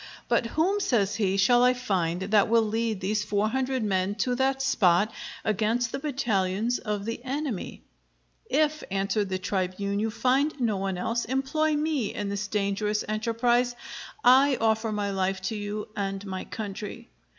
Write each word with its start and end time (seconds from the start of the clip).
"But 0.27 0.47
whom," 0.57 0.79
says 0.79 1.17
he, 1.17 1.37
"shall 1.37 1.63
I 1.63 1.75
find, 1.75 2.21
that 2.23 2.49
will 2.49 2.63
lead 2.63 2.99
these 3.01 3.23
four 3.23 3.49
hundred 3.49 3.83
men 3.83 4.15
to 4.15 4.33
that 4.33 4.59
spot 4.59 5.13
against 5.45 5.91
the 5.91 5.99
battalions 5.99 6.79
of 6.79 7.05
the 7.05 7.23
enemy?" 7.23 7.83
"If," 8.49 8.83
answered 8.89 9.29
the 9.29 9.37
tribune, 9.37 9.99
"you 9.99 10.09
find 10.09 10.59
no 10.59 10.77
one 10.77 10.97
else, 10.97 11.25
employ 11.25 11.75
me 11.75 12.15
in 12.15 12.29
this 12.29 12.47
dangerous 12.47 13.03
enterprise; 13.07 13.75
I 14.23 14.57
offer 14.59 14.91
my 14.91 15.11
life 15.11 15.39
to 15.43 15.55
you 15.55 15.87
and 15.95 16.25
my 16.25 16.45
country." 16.45 17.09